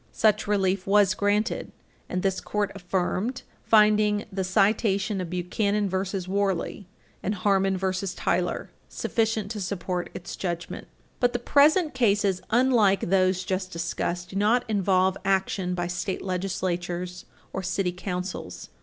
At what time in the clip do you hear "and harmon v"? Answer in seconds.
7.21-7.85